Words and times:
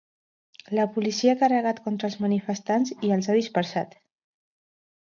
La 0.79 0.85
policia 0.95 1.35
ha 1.35 1.39
carregat 1.43 1.83
contra 1.89 2.09
els 2.11 2.17
manifestants 2.27 2.97
i 2.99 3.17
els 3.19 3.31
ha 3.35 3.39
dispersat. 3.43 3.97